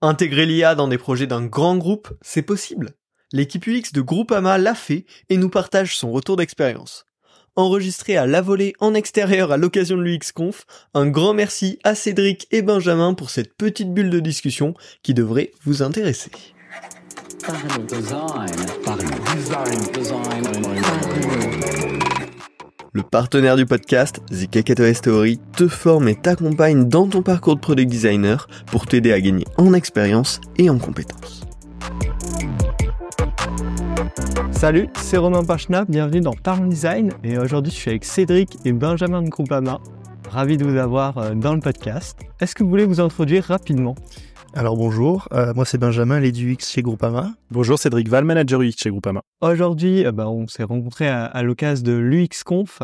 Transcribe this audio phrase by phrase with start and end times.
[0.00, 2.90] Intégrer l'IA dans des projets d'un grand groupe, c'est possible.
[3.32, 7.04] L'équipe UX de Groupama l'a fait et nous partage son retour d'expérience.
[7.56, 12.46] Enregistré à la volée en extérieur à l'occasion de l'UXConf, un grand merci à Cédric
[12.52, 16.30] et Benjamin pour cette petite bulle de discussion qui devrait vous intéresser.
[22.94, 27.60] Le partenaire du podcast, The Kakato Story, te forme et t'accompagne dans ton parcours de
[27.60, 31.44] product designer pour t'aider à gagner en expérience et en compétences.
[34.52, 38.72] Salut, c'est Romain Pachna, bienvenue dans Parle Design et aujourd'hui je suis avec Cédric et
[38.72, 39.80] Benjamin de Groupama.
[40.30, 42.18] Ravi de vous avoir euh, dans le podcast.
[42.40, 43.94] Est-ce que vous voulez vous introduire rapidement?
[44.54, 47.34] Alors bonjour, euh, moi c'est Benjamin, l'aide UX chez Groupama.
[47.50, 49.20] Bonjour Cédric Val, manager UX chez Groupama.
[49.42, 52.82] Aujourd'hui, euh, bah, on s'est rencontrés à, l'occasion de l'UXConf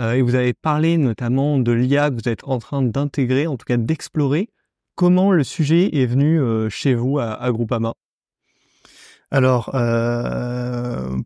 [0.00, 3.56] euh, et vous avez parlé notamment de l'IA que vous êtes en train d'intégrer, en
[3.56, 4.50] tout cas d'explorer.
[4.94, 7.94] Comment le sujet est venu chez vous à, à Groupama?
[9.30, 9.70] Alors,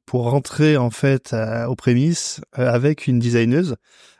[0.06, 1.34] pour rentrer en fait
[1.68, 3.74] aux prémices, avec une designeuse,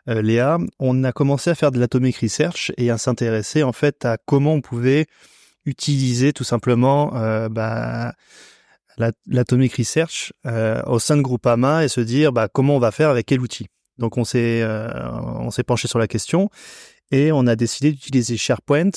[0.07, 4.17] Léa, on a commencé à faire de l'atomic research et à s'intéresser en fait à
[4.27, 5.07] comment on pouvait
[5.65, 8.15] utiliser tout simplement euh, bah,
[9.27, 13.11] l'Atomic Research euh, au sein de Groupama et se dire bah, comment on va faire
[13.11, 13.67] avec quel outil.
[13.99, 16.51] Donc on s'est euh, on s'est penché sur la question
[17.11, 18.91] et on a décidé d'utiliser SharePoint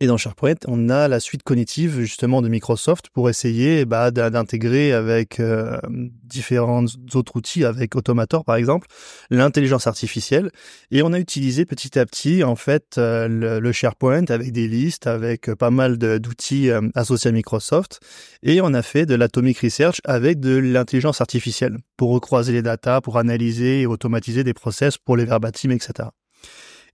[0.00, 4.92] et dans SharePoint, on a la suite cognitive justement de Microsoft pour essayer bah, d'intégrer
[4.92, 5.78] avec euh,
[6.24, 8.88] différents autres outils, avec Automator par exemple,
[9.30, 10.50] l'intelligence artificielle.
[10.90, 15.06] Et on a utilisé petit à petit en fait euh, le, SharePoint avec des listes,
[15.06, 18.00] avec pas mal d'outils euh, associés à Microsoft.
[18.42, 23.00] Et on a fait de l'atomic research avec de l'intelligence artificielle pour recroiser les datas,
[23.00, 26.08] pour analyser et automatiser des process pour les verbatims, etc.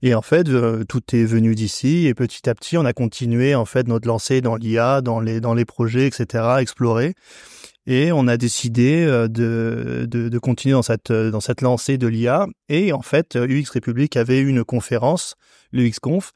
[0.02, 3.54] Et en fait, euh, tout est venu d'ici et petit à petit, on a continué
[3.54, 6.56] en fait notre lancée dans l'IA, dans les dans les projets, etc.
[6.60, 7.14] Explorer.
[7.86, 12.06] Et on a décidé euh, de, de, de, continuer dans cette, dans cette lancée de
[12.06, 12.46] l'IA.
[12.68, 15.34] Et en fait, UX République avait une conférence,
[15.72, 16.32] l'UXConf,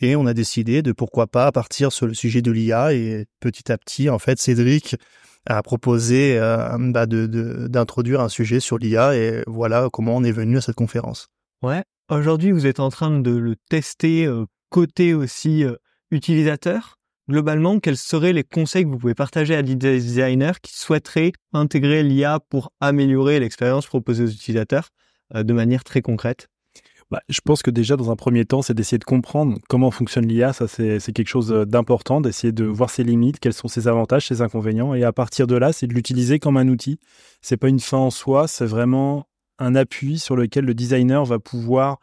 [0.00, 2.92] et on a décidé de pourquoi pas partir sur le sujet de l'IA.
[2.92, 4.96] Et petit à petit, en fait, Cédric
[5.46, 9.16] a proposé euh, bah d'introduire un sujet sur l'IA.
[9.16, 11.28] Et voilà comment on est venu à cette conférence.
[11.62, 15.76] Ouais, Aujourd'hui, vous êtes en train de le tester euh, côté aussi euh,
[16.10, 16.98] utilisateur.
[17.28, 22.02] Globalement, quels seraient les conseils que vous pouvez partager à des designers qui souhaiteraient intégrer
[22.02, 24.88] l'IA pour améliorer l'expérience proposée aux utilisateurs
[25.36, 26.48] euh, de manière très concrète?
[27.12, 30.26] Bah, je pense que déjà, dans un premier temps, c'est d'essayer de comprendre comment fonctionne
[30.26, 30.52] l'IA.
[30.52, 34.42] Ça, c'est quelque chose d'important, d'essayer de voir ses limites, quels sont ses avantages, ses
[34.42, 34.94] inconvénients.
[34.94, 36.98] Et à partir de là, c'est de l'utiliser comme un outil.
[37.40, 39.29] C'est pas une fin en soi, c'est vraiment
[39.60, 41.98] un appui sur lequel le designer va pouvoir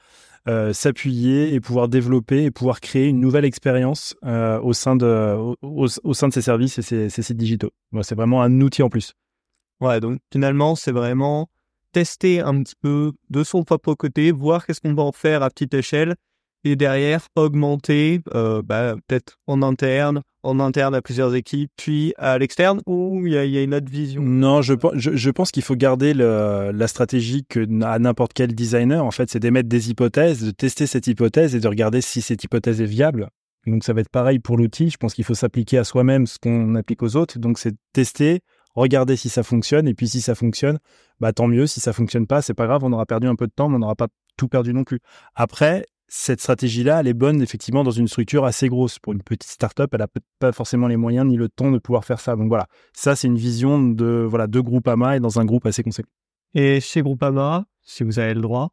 [0.48, 5.36] euh, s'appuyer et pouvoir développer et pouvoir créer une nouvelle expérience euh, au, sein de,
[5.62, 7.72] au, sein de ses services et ses, sites digitaux.
[8.02, 9.14] c'est vraiment un outil en plus.
[9.82, 11.50] Ouais, donc finalement, c'est vraiment
[11.92, 15.50] tester un petit peu de son propre côté, voir qu'est-ce qu'on va en faire à
[15.50, 16.16] petite échelle
[16.64, 22.38] et derrière augmenter euh, bah, peut-être en interne, en interne à plusieurs équipes, puis à
[22.38, 24.22] l'externe, ou il y, a, une autre vision?
[24.22, 29.30] Non, je, pense qu'il faut garder la stratégie que à n'importe quel designer, en fait,
[29.30, 32.86] c'est d'émettre des hypothèses, de tester cette hypothèse et de regarder si cette hypothèse est
[32.86, 33.30] viable.
[33.66, 34.90] Donc ça va être pareil pour l'outil.
[34.90, 37.38] Je pense qu'il faut s'appliquer à soi-même ce qu'on applique aux autres.
[37.38, 38.40] Donc c'est tester,
[38.76, 40.80] regarder si ça fonctionne, et puis si ça fonctionne,
[41.20, 41.68] bah tant mieux.
[41.68, 43.76] Si ça fonctionne pas, c'est pas grave, on aura perdu un peu de temps, mais
[43.76, 44.08] on n'aura pas
[44.38, 45.00] tout perdu non plus.
[45.36, 49.00] Après, cette stratégie-là, elle est bonne effectivement dans une structure assez grosse.
[49.00, 50.08] Pour une petite startup, elle n'a
[50.40, 52.36] pas forcément les moyens ni le temps de pouvoir faire ça.
[52.36, 55.84] Donc voilà, ça c'est une vision de voilà de Groupama et dans un groupe assez
[55.84, 56.10] conséquent.
[56.54, 58.72] Et chez Groupama, si vous avez le droit,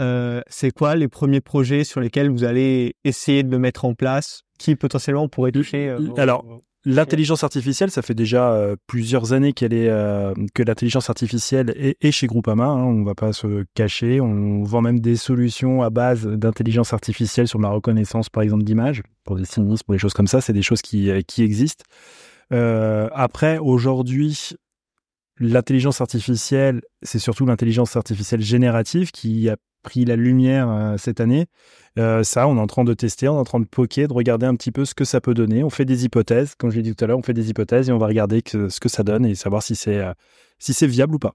[0.00, 3.94] euh, c'est quoi les premiers projets sur lesquels vous allez essayer de le mettre en
[3.94, 6.44] place, qui potentiellement pourraient toucher euh, Alors,
[6.86, 12.10] L'intelligence artificielle, ça fait déjà euh, plusieurs années qu'elle est euh, que l'intelligence artificielle est,
[12.10, 12.66] chez Groupama.
[12.66, 14.20] Hein, on va pas se cacher.
[14.20, 19.02] On vend même des solutions à base d'intelligence artificielle sur la reconnaissance, par exemple, d'images
[19.24, 20.42] pour des sinistres, pour des choses comme ça.
[20.42, 21.84] C'est des choses qui euh, qui existent.
[22.50, 24.50] après, aujourd'hui,
[25.38, 31.46] l'intelligence artificielle, c'est surtout l'intelligence artificielle générative qui a pris la lumière euh, cette année.
[31.98, 34.12] Euh, ça, on est en train de tester, on est en train de poker, de
[34.12, 35.62] regarder un petit peu ce que ça peut donner.
[35.62, 37.88] On fait des hypothèses, comme je l'ai dit tout à l'heure, on fait des hypothèses
[37.88, 40.12] et on va regarder ce que ça donne et savoir si c'est euh,
[40.58, 41.34] si c'est viable ou pas.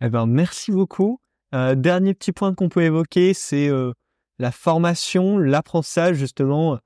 [0.00, 1.18] Eh ben, merci beaucoup.
[1.52, 3.70] dernier petit point qu'on peut évoquer, c'est
[4.38, 6.78] la formation, l'apprentissage justement.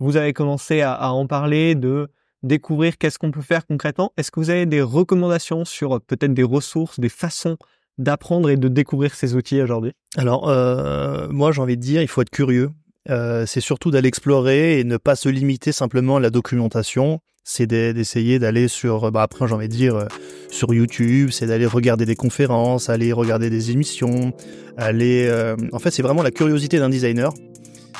[0.00, 2.10] vous avez commencé à, en parler de
[2.42, 4.12] découvrir qu'est-ce qu'on peut faire concrètement.
[4.16, 7.56] Est-ce que vous avez des recommandations sur peut-être des ressources, des façons
[7.98, 9.92] d'apprendre et de découvrir ces outils aujourd'hui?
[10.16, 12.70] Alors, euh, moi, j'ai envie de dire, il faut être curieux.
[13.10, 17.20] euh, c'est surtout d'aller explorer et ne pas se limiter simplement à la documentation.
[17.44, 20.06] C'est d'essayer d'aller sur, bah après j'ai envie de dire, euh,
[20.50, 24.34] sur YouTube, c'est d'aller regarder des conférences, aller regarder des émissions,
[24.76, 25.26] aller...
[25.26, 27.32] Euh, en fait, c'est vraiment la curiosité d'un designer,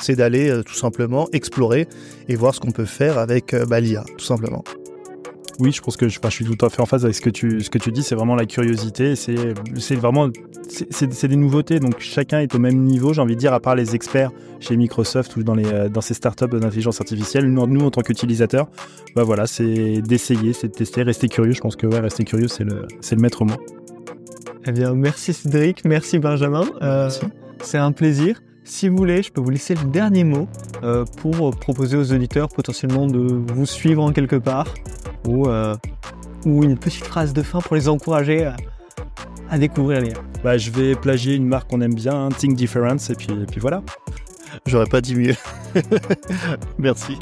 [0.01, 1.87] c'est d'aller tout simplement explorer
[2.27, 4.63] et voir ce qu'on peut faire avec bah, l'IA, tout simplement.
[5.59, 7.29] Oui, je pense que je, je, suis tout à fait en phase avec ce que
[7.29, 8.01] tu, ce que tu dis.
[8.01, 9.17] C'est vraiment la curiosité.
[9.17, 9.35] C'est,
[9.77, 10.29] c'est vraiment,
[10.69, 11.79] c'est, des nouveautés.
[11.79, 13.13] Donc chacun est au même niveau.
[13.13, 14.31] J'ai envie de dire, à part les experts
[14.61, 18.01] chez Microsoft ou dans les, euh, dans ces startups d'intelligence artificielle, nous, nous en tant
[18.01, 18.69] qu'utilisateurs,
[19.15, 21.51] bah voilà, c'est d'essayer, c'est de tester, rester curieux.
[21.51, 23.57] Je pense que ouais, rester curieux, c'est le, c'est le maître mot.
[24.65, 26.65] Eh bien, merci Cédric, merci Benjamin.
[26.81, 27.09] Euh,
[27.61, 28.41] c'est un plaisir.
[28.63, 30.47] Si vous voulez, je peux vous laisser le dernier mot
[30.83, 33.19] euh, pour proposer aux auditeurs potentiellement de
[33.53, 34.73] vous suivre en quelque part
[35.27, 35.75] ou, euh,
[36.45, 38.51] ou une petite phrase de fin pour les encourager
[39.49, 40.13] à, découvrir les.
[40.43, 43.45] Bah, je vais plagier une marque qu'on aime bien, hein, Think Difference, et puis, et
[43.45, 43.81] puis voilà.
[44.65, 45.35] J'aurais pas dit mieux.
[46.77, 47.17] Merci.